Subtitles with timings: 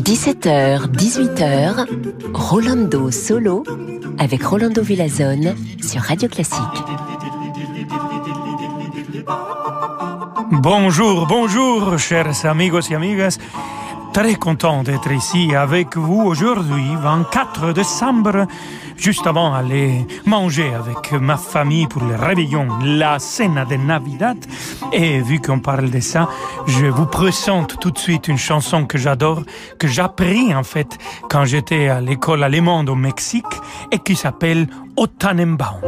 [0.00, 1.86] 17h, 18h,
[2.32, 3.64] Rolando Solo
[4.18, 6.58] avec Rolando Villazone sur Radio Classique.
[10.50, 13.36] Bonjour, bonjour, chers amigos et amigas.
[14.14, 18.46] Très content d'être ici avec vous aujourd'hui, 24 décembre,
[19.00, 24.36] juste avant d'aller manger avec ma famille pour le réveillon, la cena de Navidad.
[24.92, 26.28] Et vu qu'on parle de ça,
[26.66, 29.42] je vous présente tout de suite une chanson que j'adore,
[29.78, 30.98] que j'appris en fait
[31.30, 33.44] quand j'étais à l'école allemande au Mexique
[33.90, 35.80] et qui s'appelle O Tannenbaum.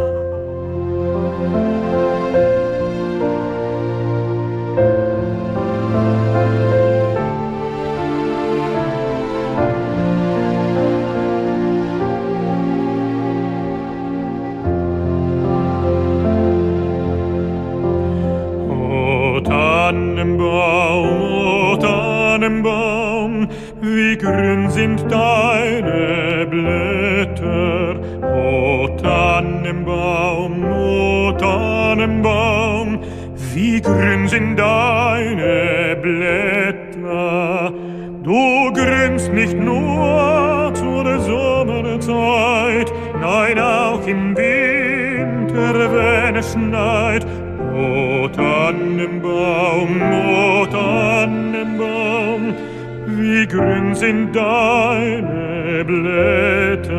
[24.83, 32.99] Sind deine Blätter, o Tannenbaum, o Tannenbaum,
[33.53, 37.73] wie grün sind deine Blätter.
[38.23, 47.27] Du grünst nicht nur zur Sommerzeit, nein auch im Winter, wenn es schneit,
[47.73, 52.55] o Tannenbaum, o Tannenbaum,
[53.07, 56.93] wie grün sind deine Blätter.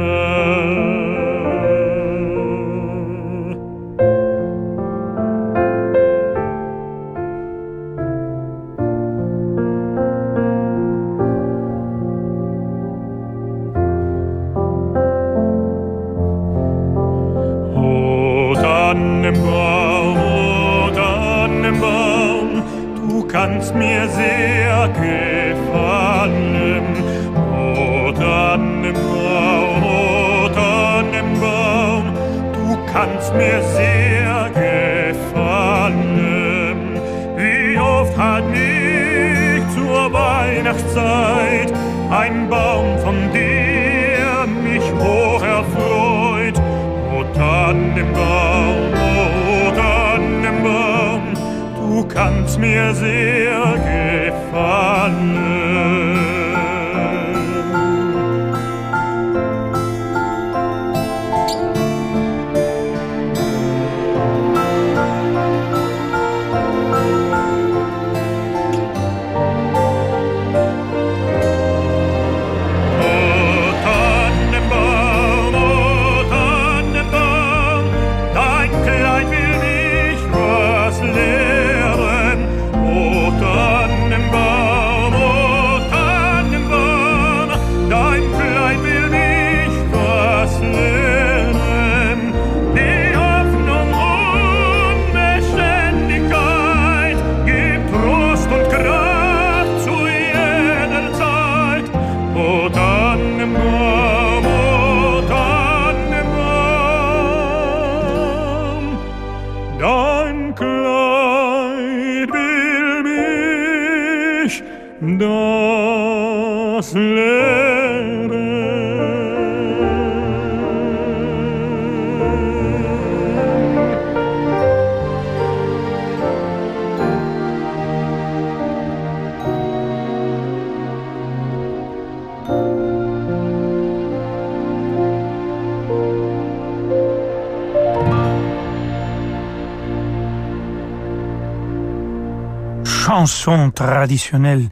[143.26, 144.68] Chanson traditionnelle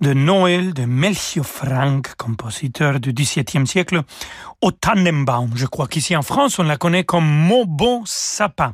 [0.00, 4.00] de Noël de Melchior Frank, compositeur du XVIIe siècle,
[4.62, 5.50] au Tannenbaum.
[5.54, 8.72] Je crois qu'ici en France, on la connaît comme Mon bon sapin.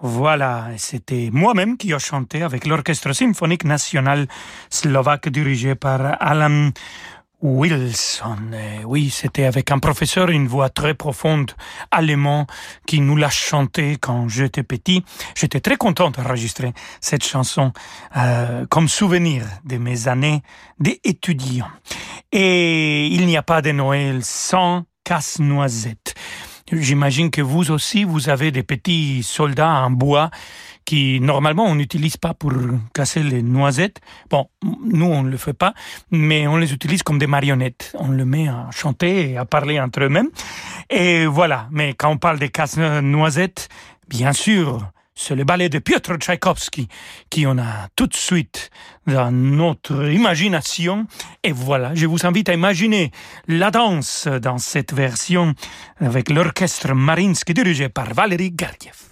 [0.00, 4.26] Voilà, c'était moi-même qui ai chanté avec l'Orchestre symphonique national
[4.70, 6.70] slovaque dirigé par Alan
[7.42, 8.38] Wilson.
[8.84, 11.52] Oui, c'était avec un professeur, une voix très profonde
[11.90, 12.46] allemand
[12.86, 15.04] qui nous l'a chanté quand j'étais petit.
[15.34, 17.72] J'étais très content d'enregistrer cette chanson
[18.16, 20.42] euh, comme souvenir de mes années
[20.78, 21.68] d'étudiant.
[22.32, 26.14] Et il n'y a pas de Noël sans casse-noisette.
[26.72, 30.30] J'imagine que vous aussi, vous avez des petits soldats en bois
[30.86, 32.52] qui, normalement, on n'utilise pas pour
[32.94, 34.00] casser les noisettes.
[34.30, 35.74] Bon, nous, on ne le fait pas,
[36.10, 37.94] mais on les utilise comme des marionnettes.
[37.98, 40.30] On le met à chanter et à parler entre eux-mêmes.
[40.88, 41.68] Et voilà.
[41.70, 43.68] Mais quand on parle des casse-noisettes,
[44.08, 46.88] bien sûr, c'est le ballet de Piotr Tchaïkovski
[47.30, 48.70] qui on a tout de suite
[49.06, 51.06] dans notre imagination.
[51.42, 53.10] Et voilà, je vous invite à imaginer
[53.48, 55.54] la danse dans cette version
[56.00, 59.05] avec l'orchestre Marinsky dirigé par Valérie Gardiev.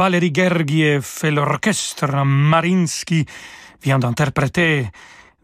[0.00, 3.26] Valérie Gergiev et l'orchestre Marinsky
[3.82, 4.88] vient d'interpréter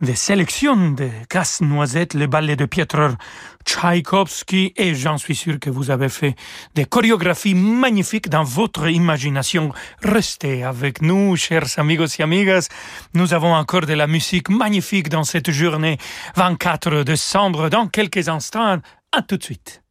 [0.00, 3.18] des sélections de Casse-Noisette, le ballet de Piotr
[3.66, 6.36] Tchaïkovski, et j'en suis sûr que vous avez fait
[6.74, 9.74] des chorégraphies magnifiques dans votre imagination.
[10.02, 12.68] Restez avec nous, chers amigos et amigas.
[13.12, 15.98] Nous avons encore de la musique magnifique dans cette journée
[16.36, 17.68] 24 décembre.
[17.68, 18.78] Dans quelques instants,
[19.12, 19.82] à tout de suite.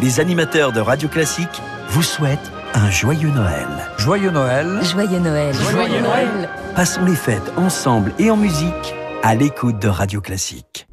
[0.00, 3.66] Les animateurs de Radio Classique vous souhaitent un joyeux Noël.
[3.96, 4.80] Joyeux Noël.
[4.82, 5.54] Joyeux Noël.
[5.54, 6.50] Joyeux Noël.
[6.74, 10.86] Passons les fêtes ensemble et en musique à l'écoute de Radio Classique.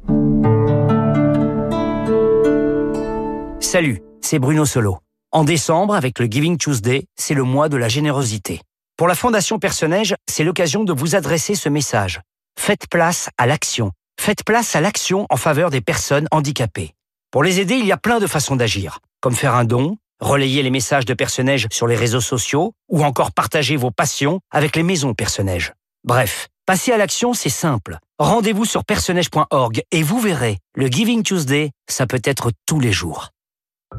[3.60, 4.98] Salut, c'est Bruno Solo.
[5.30, 8.62] En décembre, avec le Giving Tuesday, c'est le mois de la générosité.
[8.96, 12.22] Pour la Fondation Personnage, c'est l'occasion de vous adresser ce message.
[12.58, 13.90] Faites place à l'action.
[14.18, 16.94] Faites place à l'action en faveur des personnes handicapées.
[17.30, 20.62] Pour les aider, il y a plein de façons d'agir, comme faire un don, relayer
[20.62, 24.82] les messages de Personnage sur les réseaux sociaux, ou encore partager vos passions avec les
[24.82, 25.72] maisons Personnage.
[26.04, 27.98] Bref, passer à l'action, c'est simple.
[28.18, 33.30] Rendez-vous sur personnage.org et vous verrez, le Giving Tuesday, ça peut être tous les jours.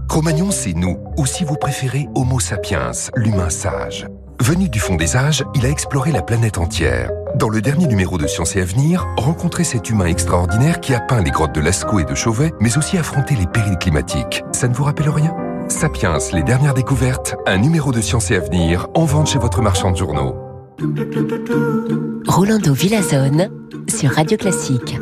[0.09, 4.07] Cro-Magnon, c'est nous, ou si vous préférez Homo sapiens, l'humain sage.
[4.39, 7.09] Venu du fond des âges, il a exploré la planète entière.
[7.35, 11.21] Dans le dernier numéro de Science et Avenir, rencontrez cet humain extraordinaire qui a peint
[11.21, 14.43] les grottes de Lascaux et de Chauvet, mais aussi affronté les périls climatiques.
[14.51, 15.35] Ça ne vous rappelle rien?
[15.67, 19.91] Sapiens, les dernières découvertes, un numéro de Science et Avenir en vente chez votre marchand
[19.91, 20.35] de journaux.
[22.27, 23.49] Rolando Villazone
[23.89, 24.97] sur Radio Classique.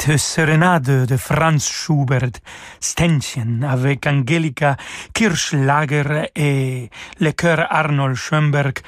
[0.00, 2.40] Petite sérénade de Franz Schubert,
[2.80, 4.76] Ständchen, avec Angelika
[5.12, 8.80] Kirschlager et le chœur Arnold Schoenberg,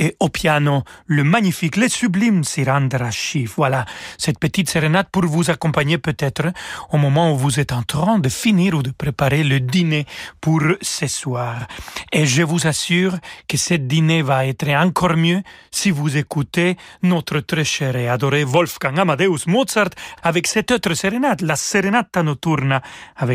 [0.00, 3.54] et au piano, le magnifique, le sublime Sirandra Schiff.
[3.56, 3.84] Voilà,
[4.16, 6.52] cette petite sérénade pour vous accompagner peut-être
[6.90, 10.06] au moment où vous êtes en train de finir ou de préparer le dîner
[10.40, 11.66] pour ce soir.
[12.12, 17.40] Et je vous assure que ce dîner va être encore mieux si vous écoutez notre
[17.40, 19.90] très cher et adoré Wolfgang Amadeus Mozart
[20.22, 22.80] avec cette autre sérénade, la Serenata Notturna,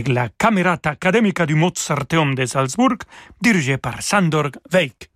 [0.04, 2.98] la Camerata Academica du Mozarteum de Salzburg,
[3.40, 5.15] dirigée par Sandor Weik.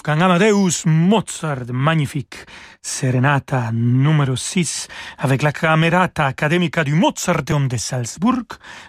[0.00, 0.22] Wolfgang
[0.86, 2.46] Mozart, magnifique
[3.00, 8.44] Serenata numéro 6 avec la Camerata Academica du Mozarteum de Salzburg,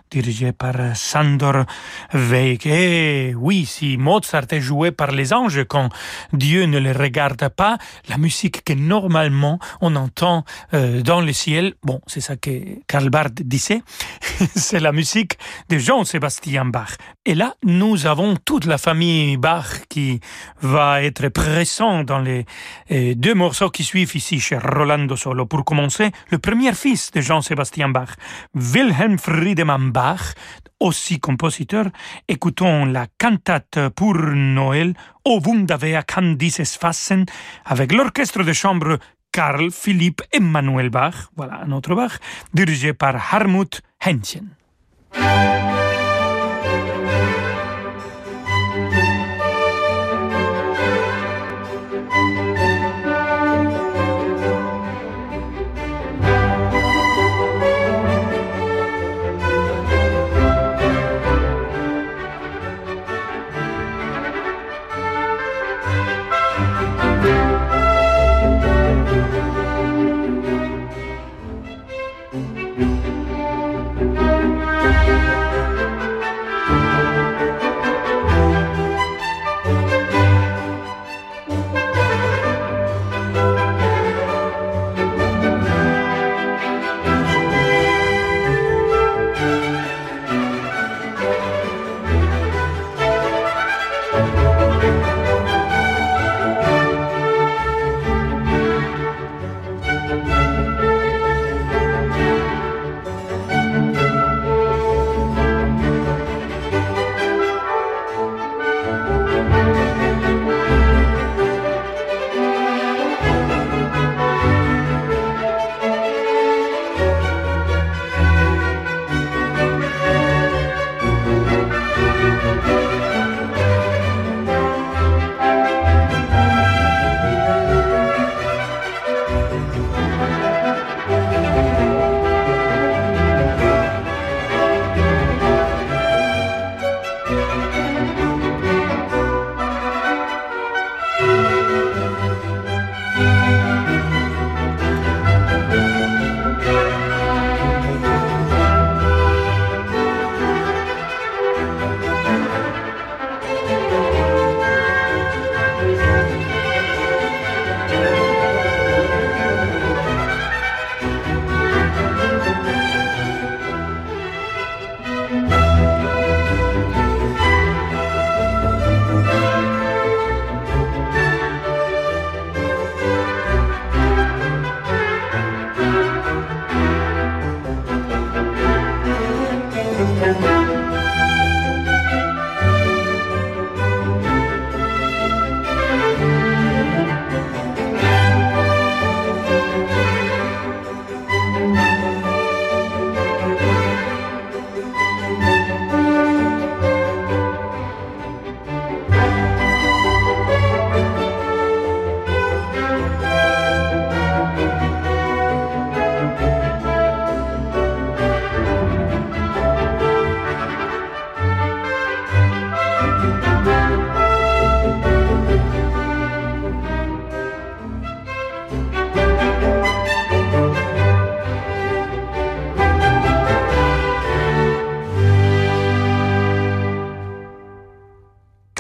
[0.10, 1.64] dirigée par Sandor
[2.14, 2.68] Weig.
[2.68, 5.88] Et oui, si Mozart est joué par les anges quand
[6.34, 7.78] Dieu ne les regarde pas,
[8.10, 10.44] la musique que normalement on entend
[10.74, 12.52] euh, dans le ciel, bon, c'est ça que
[12.88, 13.82] Karl Barth disait,
[14.56, 15.38] c'est la musique
[15.70, 16.98] de Jean-Sébastien Bach.
[17.26, 20.20] Et là, nous avons toute la famille Bach qui
[20.62, 22.46] va être présent dans les
[22.92, 25.46] euh, deux morceaux qui suivent ici chez Rolando Solo.
[25.46, 28.16] Pour commencer, le premier fils de Jean-Sébastien Bach,
[28.54, 30.34] Wilhelm Friedemann Bach,
[30.80, 31.86] aussi compositeur,
[32.28, 34.94] écoutons la cantate pour Noël,
[35.26, 37.26] O Wunderwehr kann dieses fassen,
[37.66, 38.98] avec l'orchestre de chambre
[39.32, 42.20] Karl Philipp Emmanuel Bach, voilà un autre Bach,
[42.54, 44.50] dirigé par Harmut Henschen.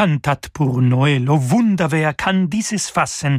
[0.01, 3.37] Cantate pour Noël, au Wunderwehr kann dieses fassen.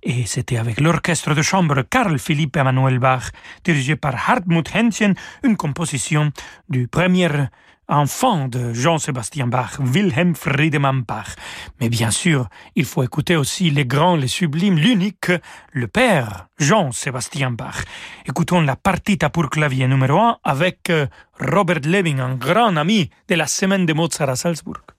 [0.00, 3.32] Et c'était avec l'orchestre de chambre Karl Philipp Emanuel Bach,
[3.64, 6.30] dirigé par Hartmut Henschen, une composition
[6.68, 7.48] du premier
[7.88, 11.34] enfant de Jean-Sébastien Bach, Wilhelm Friedemann Bach.
[11.80, 15.32] Mais bien sûr, il faut écouter aussi les grands, les sublimes, l'unique,
[15.72, 17.82] le père Jean-Sébastien Bach.
[18.24, 21.08] Écoutons la partita pour clavier numéro 1 avec euh,
[21.40, 24.97] Robert Levin, un grand ami de la semaine de Mozart à Salzbourg.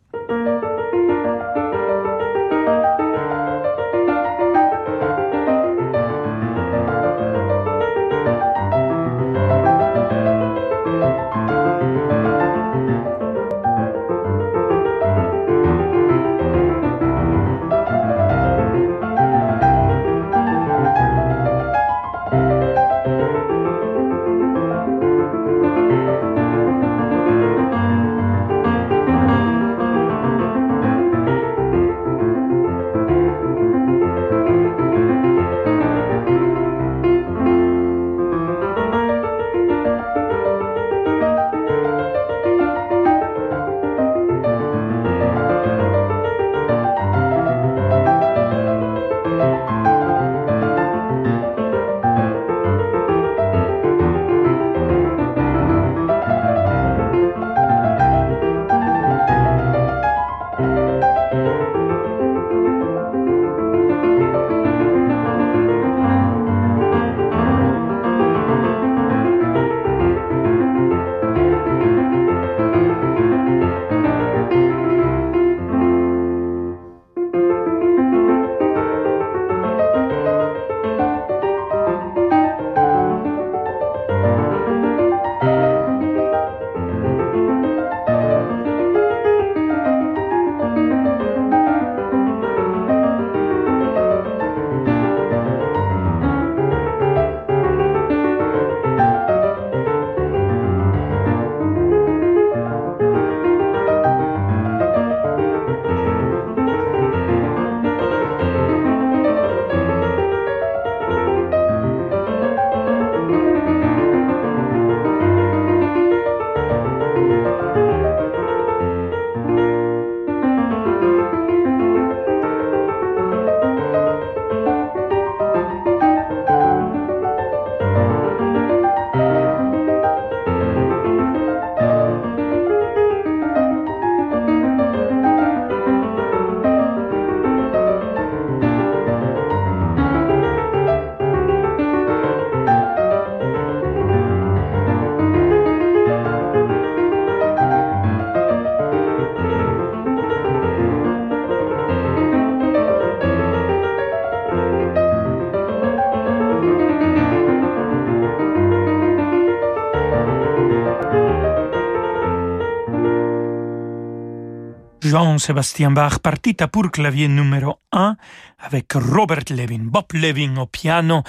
[165.09, 168.15] Jean-Sébastien Bach, partita pour clavier numéro 1
[168.61, 171.23] avec Robert Levin, Bob Levin au piano,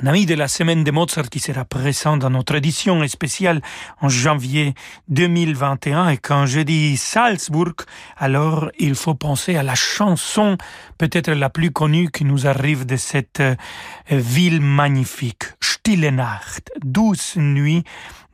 [0.00, 3.62] un ami de la semaine de Mozart qui sera présent dans notre édition spéciale
[4.00, 4.74] en janvier
[5.08, 6.10] 2021.
[6.10, 7.74] Et quand je dis Salzburg,
[8.16, 10.58] alors il faut penser à la chanson
[10.98, 13.56] peut-être la plus connue qui nous arrive de cette euh,
[14.10, 17.84] ville magnifique, Stille Nacht, douce nuit,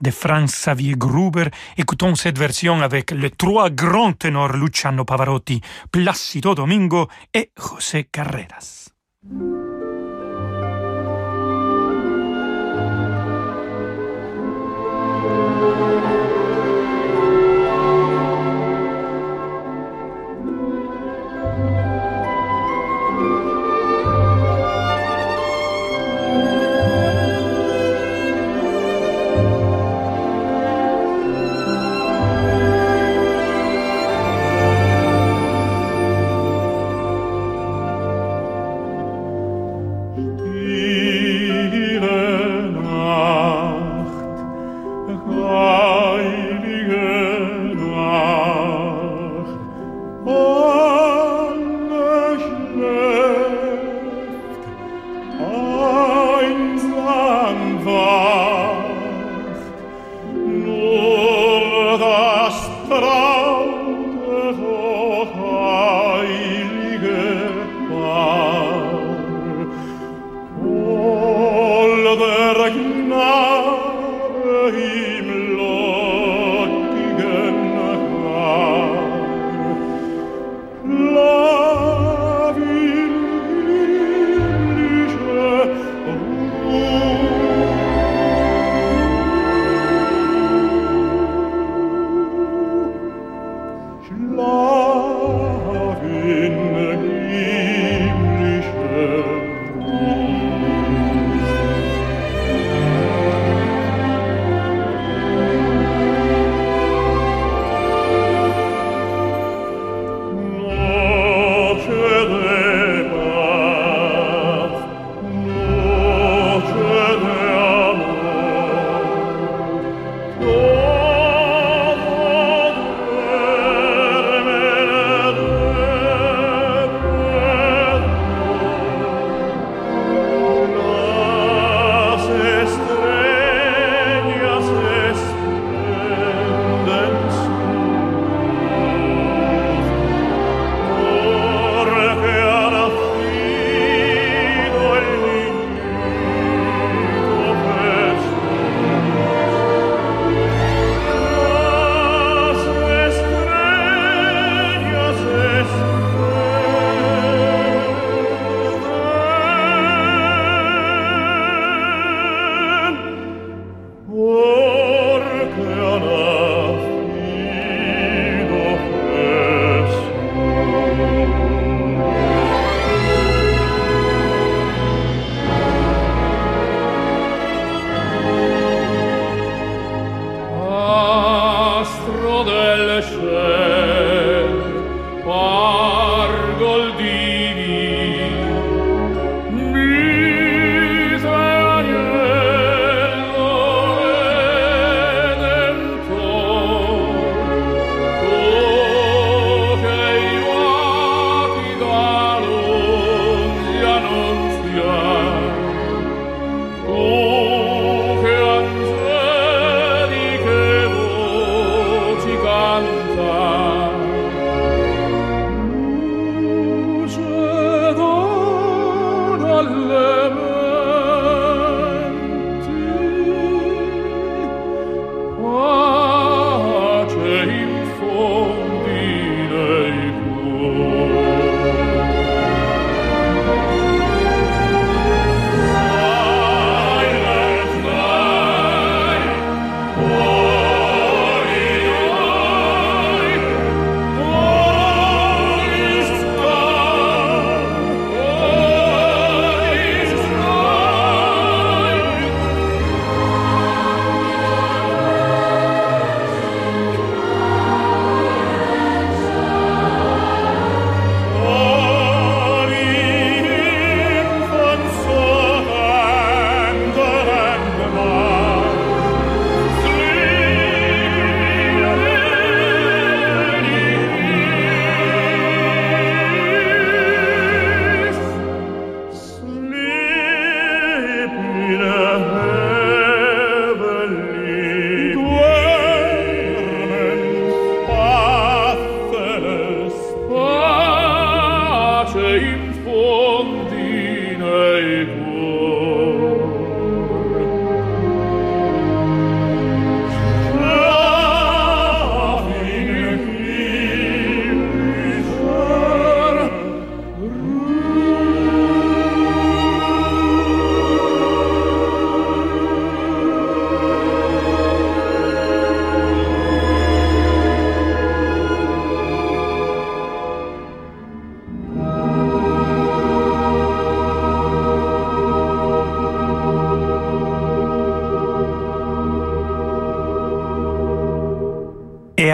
[0.00, 1.50] de Franz Xavier Gruber.
[1.76, 5.60] Écoutons cette version avec les trois grands ténors Luciano Pavarotti,
[5.92, 8.08] Placido Domingo et José
[8.46, 8.90] Carreras.
[9.22, 9.59] Et
[62.90, 63.69] farà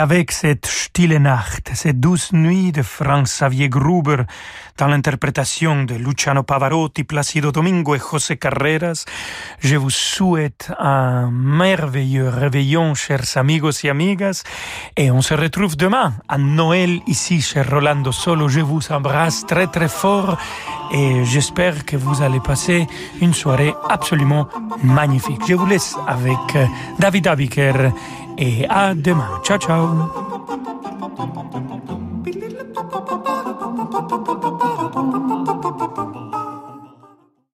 [0.07, 4.23] avec cette Stille Nacht, cette douce nuit de Franz Xavier Gruber,
[4.79, 9.05] dans l'interprétation de Luciano Pavarotti, Placido Domingo et José Carreras,
[9.59, 14.45] je vous souhaite un merveilleux réveillon, chers amigos et amigas,
[14.97, 18.47] et on se retrouve demain à Noël ici chez Rolando Solo.
[18.47, 20.39] Je vous embrasse très très fort
[20.93, 22.87] et j'espère que vous allez passer
[23.21, 24.47] une soirée absolument
[24.85, 25.43] magnifique.
[25.49, 26.65] Je vous laisse avec euh,
[27.01, 27.91] David Abiker
[28.39, 29.41] et à demain.
[29.45, 29.89] Ciao, ciao.